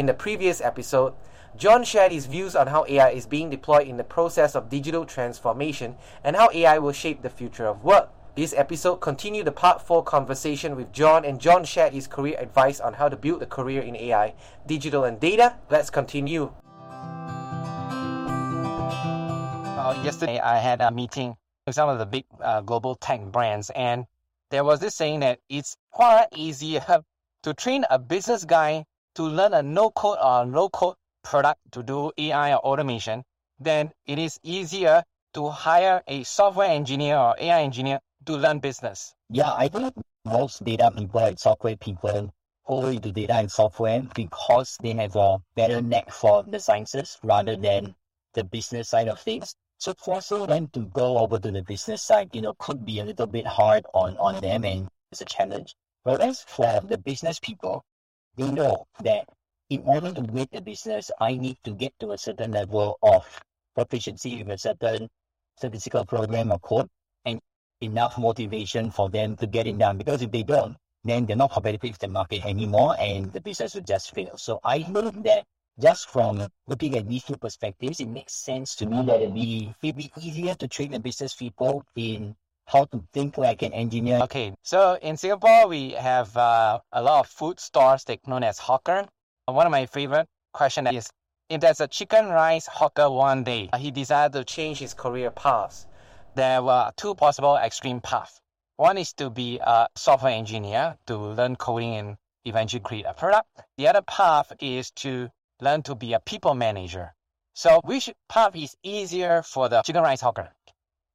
[0.00, 1.12] In the previous episode,
[1.58, 5.04] John shared his views on how AI is being deployed in the process of digital
[5.04, 8.08] transformation and how AI will shape the future of work.
[8.34, 12.80] This episode continued the part 4 conversation with John, and John shared his career advice
[12.80, 14.32] on how to build a career in AI,
[14.66, 15.56] digital, and data.
[15.68, 16.50] Let's continue.
[19.76, 23.68] Uh, yesterday, I had a meeting with some of the big uh, global tech brands,
[23.76, 24.06] and
[24.50, 27.02] there was this saying that it's far easier
[27.42, 31.82] to train a business guy to learn a no code or low code product to
[31.82, 33.22] do AI or automation,
[33.58, 35.02] then it is easier
[35.34, 39.14] to hire a software engineer or AI engineer to learn business.
[39.28, 39.94] Yeah, I think
[40.24, 42.32] most data people and software people
[42.66, 47.56] go into data and software because they have a better knack for the sciences rather
[47.56, 47.94] than
[48.34, 49.54] the business side of things.
[49.78, 53.04] So forcing them to go over to the business side, you know, could be a
[53.04, 55.74] little bit hard on, on them and it's a challenge.
[56.02, 57.84] Whereas for the business people,
[58.40, 59.28] they know that
[59.68, 63.24] in order to make the business, I need to get to a certain level of
[63.74, 65.08] proficiency with a certain
[65.56, 66.88] statistical program or code
[67.24, 67.38] and
[67.80, 69.98] enough motivation for them to get it done.
[69.98, 73.74] Because if they don't, then they're not competitive in the market anymore and the business
[73.74, 74.36] will just fail.
[74.36, 75.44] So I think that
[75.78, 79.74] just from looking at these two perspectives, it makes sense to me that it'd be,
[79.82, 82.34] it'd be easier to train the business people in
[82.70, 84.20] how to think like an engineer.
[84.22, 88.58] Okay, so in Singapore, we have uh, a lot of food stores that known as
[88.58, 89.06] hawker.
[89.46, 91.10] One of my favorite question is,
[91.48, 95.86] if there's a chicken rice hawker one day, he decided to change his career path.
[96.36, 98.40] There were two possible extreme paths.
[98.76, 103.48] One is to be a software engineer to learn coding and eventually create a product.
[103.78, 105.28] The other path is to
[105.60, 107.14] learn to be a people manager.
[107.52, 110.50] So which path is easier for the chicken rice hawker?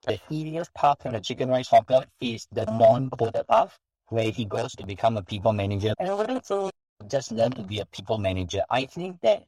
[0.05, 3.75] The easiest path for the chicken rice hawker is the non-coded path,
[4.09, 5.95] where he goes to become a people manager.
[5.97, 6.69] And also
[7.07, 8.61] just learn to be a people manager.
[8.69, 9.45] I think that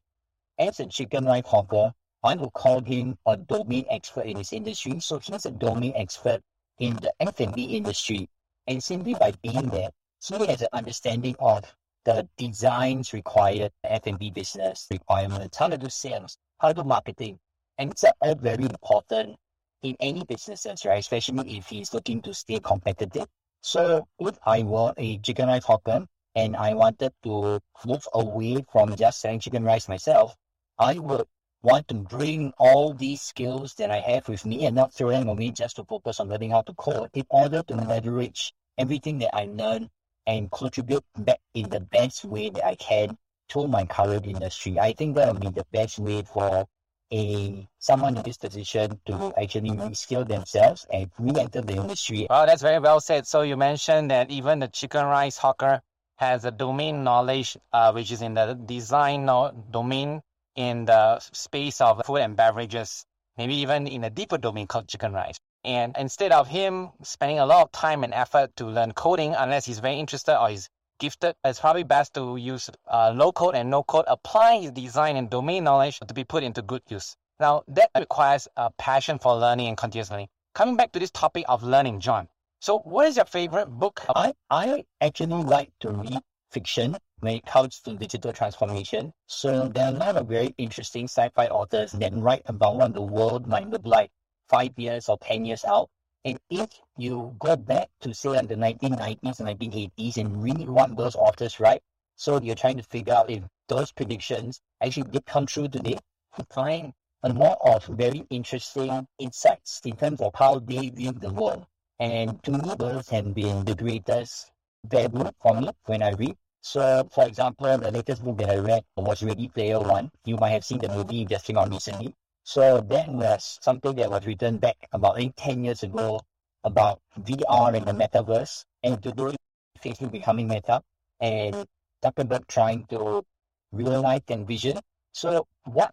[0.57, 5.00] as a chicken rice hawker, I would call him a domain expert in his industry.
[5.00, 6.41] So he's a domain expert
[6.79, 8.28] in the F&B industry.
[8.66, 9.91] And simply by being there,
[10.28, 11.72] he has an understanding of
[12.03, 17.38] the designs required, the F&B business requirements, how to do sales, how to do marketing.
[17.78, 19.38] And it's all very important
[19.83, 20.99] in any businesses, right?
[20.99, 23.27] Especially if he's looking to stay competitive.
[23.61, 26.05] So if I were a chicken rice hawker
[26.35, 30.35] and I wanted to move away from just selling chicken rice myself,
[30.79, 31.25] I would
[31.63, 35.27] want to bring all these skills that I have with me and not throw them
[35.27, 39.35] away just to focus on learning how to code in order to leverage everything that
[39.35, 39.89] I learned
[40.27, 43.17] and contribute back in the best way that I can
[43.49, 44.79] to my current industry.
[44.79, 46.67] I think that would be the best way for
[47.12, 52.28] a someone in this position to actually reskill themselves and re-enter the industry.
[52.29, 53.28] Well, that's very well said.
[53.28, 55.81] So you mentioned that even the chicken rice hawker
[56.17, 60.22] has a domain knowledge, uh, which is in the design domain
[60.55, 63.05] in the space of food and beverages,
[63.37, 65.40] maybe even in a deeper domain called chicken rice.
[65.64, 69.66] And instead of him spending a lot of time and effort to learn coding, unless
[69.66, 73.70] he's very interested or he's gifted, it's probably best to use uh, low code and
[73.70, 77.16] no code, applying his design and domain knowledge to be put into good use.
[77.40, 80.29] Now, that requires a passion for learning and continuous learning.
[80.55, 82.28] Coming back to this topic of learning, John.
[82.59, 84.02] So, what is your favorite book?
[84.16, 89.14] I, I actually like to read fiction when it comes to digital transformation.
[89.28, 92.93] So, there are a lot of very interesting sci fi authors that write about what
[92.93, 94.09] the world might look like
[94.50, 95.90] five years or 10 years out.
[96.28, 101.16] And if you go back to say the 1990s and 1980s and read what those
[101.16, 101.82] authors right,
[102.18, 105.97] so you're trying to figure out if those predictions actually did come true today,
[106.38, 106.91] you find
[107.24, 111.66] a lot of very interesting insights in terms of how they view the world.
[111.97, 114.52] And to me, those have been the greatest
[114.84, 116.35] value for me when I read.
[116.59, 120.12] So, for example, the latest book that I read was Ready Player One.
[120.26, 122.14] You might have seen the movie just came out recently.
[122.47, 126.22] So that was something that was written back about eight, 10 years ago
[126.64, 128.64] about VR and the metaverse.
[128.84, 129.35] And today,
[129.84, 130.82] Facebook becoming Meta
[131.20, 131.67] and
[132.02, 133.26] Zuckerberg trying to
[133.73, 134.79] realize and vision.
[135.11, 135.91] So what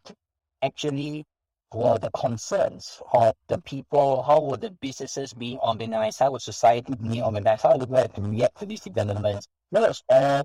[0.62, 1.24] actually
[1.72, 4.22] were the concerns of the people?
[4.22, 6.20] How would the businesses be organized?
[6.20, 7.62] How would society be organized?
[7.62, 9.48] How would we react to these developments?
[9.72, 10.44] That was all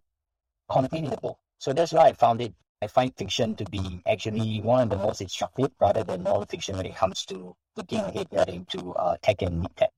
[0.71, 1.37] containable.
[1.59, 4.97] So that's why I found it I find fiction to be actually one of the
[4.97, 9.67] most instructive rather than non-fiction when it comes to looking ahead into uh, tech and
[9.75, 9.89] tech.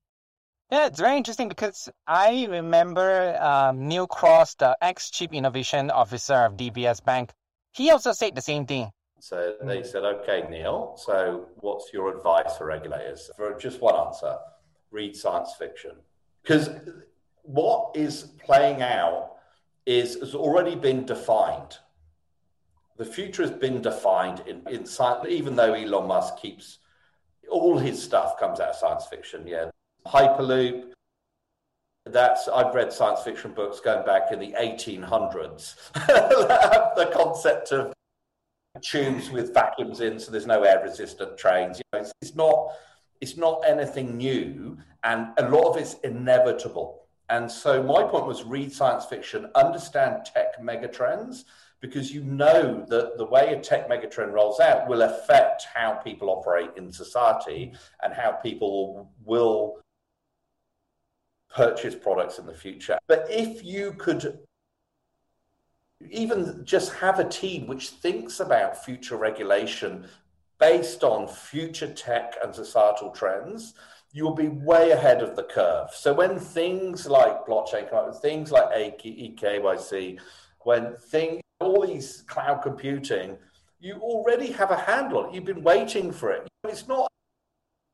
[0.70, 6.56] Yeah, it's very interesting because I remember um, Neal Cross, the ex-chief innovation officer of
[6.56, 7.30] DBS Bank.
[7.72, 8.90] He also said the same thing.
[9.20, 13.30] So they said, okay, Neal, so what's your advice for regulators?
[13.36, 14.38] For just one answer,
[14.90, 15.92] read science fiction.
[16.42, 16.70] Because
[17.42, 19.36] what is playing out
[19.86, 21.78] is has already been defined
[23.02, 26.78] the future has been defined in, in science, even though Elon Musk keeps
[27.50, 29.44] all his stuff comes out of science fiction.
[29.44, 29.70] Yeah.
[30.06, 30.92] Hyperloop.
[32.06, 35.74] That's I've read science fiction books going back in the 1800s.
[35.94, 37.92] the concept of
[38.82, 41.78] tubes with vacuums in, so there's no air resistant trains.
[41.78, 42.68] You know, it's, it's not
[43.20, 47.02] it's not anything new, and a lot of it's inevitable.
[47.30, 51.44] And so my point was read science fiction, understand tech megatrends,
[51.82, 56.30] because you know that the way a tech megatrend rolls out will affect how people
[56.30, 59.80] operate in society and how people will
[61.54, 62.98] purchase products in the future.
[63.08, 64.38] But if you could
[66.08, 70.06] even just have a team which thinks about future regulation
[70.60, 73.74] based on future tech and societal trends,
[74.12, 75.90] you will be way ahead of the curve.
[75.92, 80.20] So when things like blockchain come up, things like eKYC,
[80.60, 83.36] when things all these cloud computing,
[83.80, 85.30] you already have a handle.
[85.32, 86.48] You've been waiting for it.
[86.64, 87.08] It's not,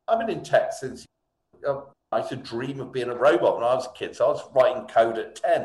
[0.06, 1.06] I've been in tech since
[1.66, 1.80] uh,
[2.12, 4.16] I used to dream of being a robot when I was a kid.
[4.16, 5.64] So I was writing code at 10.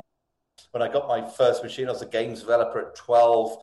[0.71, 3.61] When I got my first machine, I was a games developer at 12.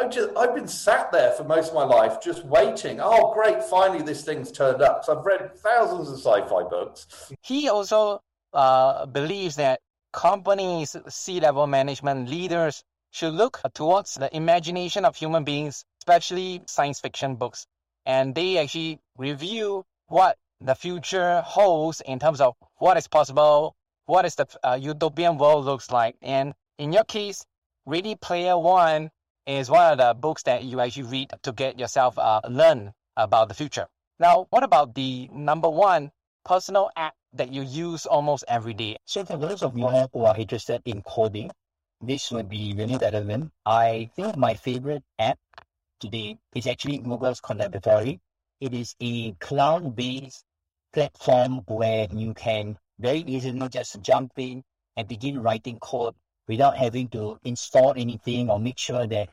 [0.00, 3.00] I just, I've been sat there for most of my life just waiting.
[3.00, 5.04] Oh, great, finally this thing's turned up.
[5.04, 7.32] So I've read thousands of sci fi books.
[7.42, 8.20] He also
[8.52, 9.80] uh, believes that
[10.12, 17.00] companies, C level management leaders should look towards the imagination of human beings, especially science
[17.00, 17.66] fiction books.
[18.06, 23.76] And they actually review what the future holds in terms of what is possible,
[24.06, 26.16] what is the uh, utopian world looks like.
[26.22, 27.44] And in your case,
[27.86, 29.10] Ready Player One
[29.46, 33.48] is one of the books that you actually read to get yourself uh, learn about
[33.48, 33.86] the future.
[34.18, 36.10] Now, what about the number one
[36.44, 38.96] personal app that you use almost every day?
[39.04, 41.50] So for those of you who are interested in coding,
[42.00, 43.50] this would be really relevant.
[43.66, 45.38] I think my favorite app
[46.00, 48.20] today is actually Google's Colaboratory.
[48.60, 50.44] It is a cloud-based
[50.92, 54.62] platform where you can very easily just jump in
[54.96, 56.14] and begin writing code
[56.46, 59.28] without having to install anything or make sure that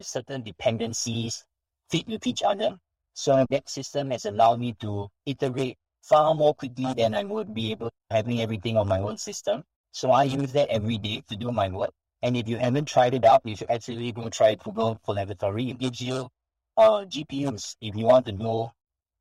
[0.00, 1.44] certain dependencies
[1.90, 2.76] fit with each other.
[3.14, 7.72] So that system has allowed me to iterate far more quickly than I would be
[7.72, 9.64] able having everything on my own system.
[9.92, 11.92] So I use that every day to do my work.
[12.22, 15.70] And if you haven't tried it out, you should absolutely go try it Google Colaboratory.
[15.70, 16.28] It gives you
[16.76, 18.72] uh, GPUs if you want to know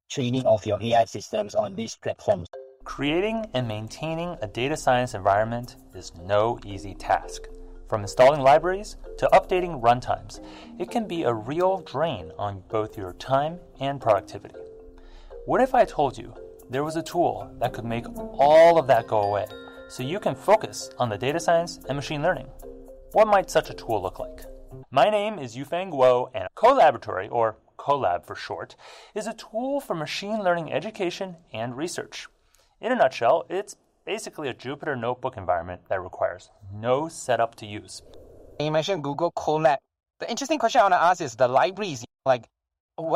[0.10, 2.50] training of your AI systems on these platforms.
[2.84, 7.44] Creating and maintaining a data science environment is no easy task.
[7.88, 10.44] From installing libraries to updating runtimes,
[10.78, 14.56] it can be a real drain on both your time and productivity.
[15.46, 16.34] What if I told you
[16.70, 19.46] there was a tool that could make all of that go away
[19.88, 22.48] so you can focus on the data science and machine learning?
[23.12, 24.46] What might such a tool look like?
[24.92, 28.76] My name is Yufeng Guo, and Colaboratory, or Colab for short,
[29.16, 32.28] is a tool for machine learning education and research.
[32.80, 33.76] In a nutshell, it's
[34.06, 38.04] basically a Jupyter notebook environment that requires no setup to use.
[38.60, 39.78] You mentioned Google Colab.
[40.20, 42.06] The interesting question I want to ask is the libraries.
[42.28, 42.46] Like,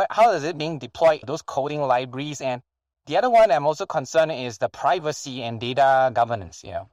[0.10, 2.42] how is it being deployed, those coding libraries?
[2.42, 2.64] And
[3.06, 6.90] the other one I'm also concerned is the privacy and data governance, know.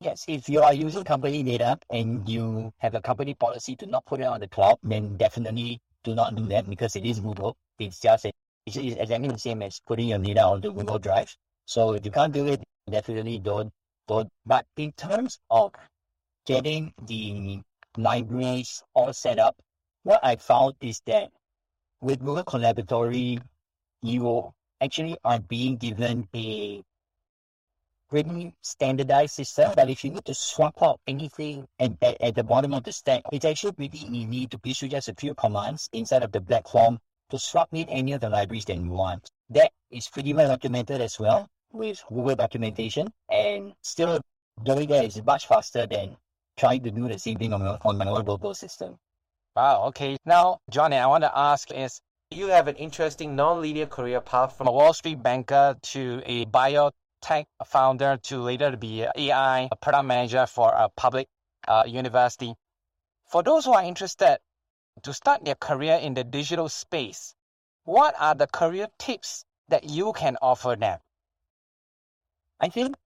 [0.00, 4.06] Yes, if you are using company data and you have a company policy to not
[4.06, 7.54] put it on the cloud, then definitely do not do that because it is Google.
[7.78, 8.32] It's just a,
[8.64, 11.36] it's exactly the same as putting your data on the Google Drive.
[11.66, 13.70] So if you can't do it, definitely don't.
[14.08, 14.30] don't.
[14.46, 15.72] But in terms of
[16.46, 17.60] getting the
[17.98, 19.56] libraries all set up,
[20.04, 21.28] what I found is that
[22.00, 23.38] with Google Colaboratory,
[24.00, 26.82] you actually are being given a
[28.10, 29.72] pretty standardized system.
[29.74, 32.92] But if you need to swap out anything at, at, at the bottom of the
[32.92, 36.68] stack, it's actually pretty easy to issue just a few commands inside of the black
[36.68, 36.98] form
[37.30, 39.30] to swap in any of the libraries that you want.
[39.50, 44.20] That is pretty well documented as well with Google documentation and still
[44.64, 46.16] doing that is much faster than
[46.56, 48.96] trying to do the same thing on, on my own local system.
[49.56, 50.16] Wow, okay.
[50.24, 52.00] Now, Johnny, I want to ask is
[52.30, 56.92] you have an interesting non-linear career path from a Wall Street banker to a biotech
[57.66, 61.28] founder to later be AI product manager for a public
[61.68, 62.54] uh, university.
[63.26, 64.38] For those who are interested
[65.02, 67.34] to start their career in the digital space,
[67.84, 70.98] what are the career tips that you can offer them?
[72.60, 72.96] I think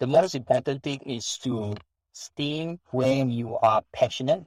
[0.00, 1.74] the most important thing is to
[2.12, 4.44] stay where you are passionate.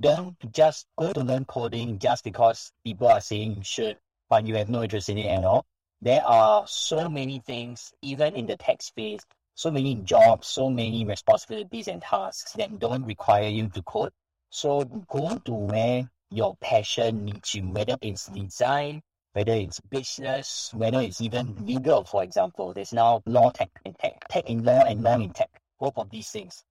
[0.00, 3.98] Don't just go to learn coding just because people are saying you should,
[4.28, 5.66] but you have no interest in it at all.
[6.00, 9.20] There are so many things, even in the tech space,
[9.54, 14.12] so many jobs, so many responsibilities and tasks that don't require you to code.
[14.50, 19.02] So go to where your passion leads you, whether it's design,
[19.32, 22.72] whether it's business, whether it's even legal, for example.
[22.72, 25.50] There's now law tech and tech, tech in law and law in tech,
[25.80, 26.62] both of these things.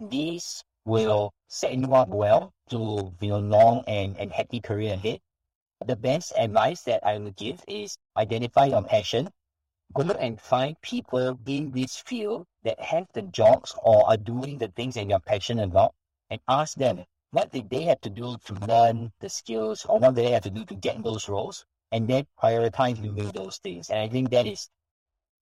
[0.00, 5.20] These will set you up well to you know long and, and happy career ahead.
[5.86, 9.28] The best advice that I would give is identify your passion.
[9.92, 14.68] Go and find people in this field that have the jobs or are doing the
[14.68, 15.94] things that you're passionate about
[16.30, 20.14] and ask them what did they have to do to learn the skills or what
[20.14, 23.90] they have to do to get those roles and then prioritize doing those things.
[23.90, 24.70] And I think that is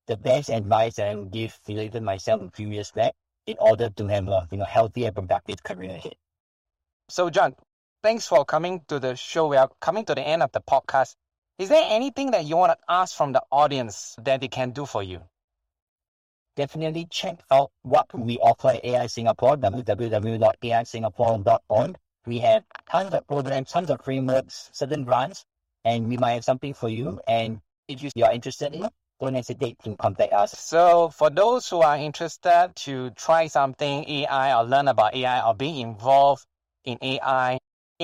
[0.07, 3.13] the best advice that I would give even myself a few years back
[3.45, 6.15] in order to have a you know healthy and productive career ahead.
[7.09, 7.55] So John,
[8.03, 9.47] thanks for coming to the show.
[9.47, 11.15] We are coming to the end of the podcast.
[11.57, 14.85] Is there anything that you want to ask from the audience that they can do
[14.85, 15.21] for you?
[16.55, 21.97] Definitely check out what we offer at AI Singapore, www.aisingapore.org.
[22.25, 25.45] We have tons of programs, tons of frameworks, certain grants
[25.85, 27.19] and we might have something for you.
[27.27, 30.51] And if you are interested in, don't hesitate to contact us.
[30.51, 35.53] So, for those who are interested to try something AI or learn about AI or
[35.53, 36.45] be involved
[36.83, 37.59] in AI,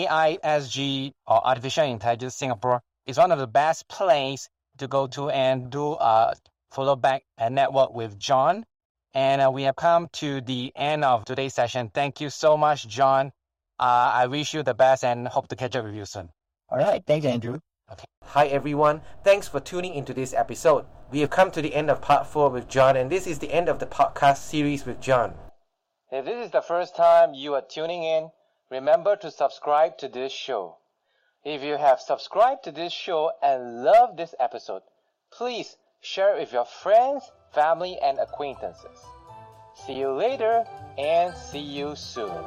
[0.07, 5.69] AISG or Artificial Intelligence Singapore is one of the best places to go to and
[5.69, 6.35] do a
[6.71, 8.65] follow back and network with John.
[9.13, 11.89] And uh, we have come to the end of today's session.
[11.93, 13.31] Thank you so much, John.
[13.79, 16.29] Uh, I wish you the best and hope to catch up with you soon.
[16.69, 17.03] All right.
[17.05, 17.59] Thanks, Andrew.
[17.91, 18.05] Okay.
[18.23, 20.85] Hi everyone, thanks for tuning into this episode.
[21.09, 23.51] We have come to the end of part 4 with John, and this is the
[23.51, 25.33] end of the podcast series with John.
[26.11, 28.29] If this is the first time you are tuning in,
[28.69, 30.77] remember to subscribe to this show.
[31.43, 34.81] If you have subscribed to this show and love this episode,
[35.31, 38.99] please share it with your friends, family, and acquaintances.
[39.85, 40.65] See you later
[40.97, 42.43] and see you soon.